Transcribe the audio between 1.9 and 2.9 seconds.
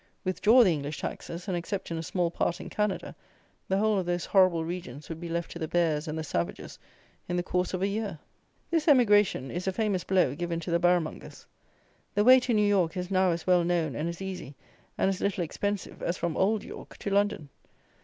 in a small part in